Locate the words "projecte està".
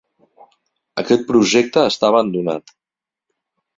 1.33-2.09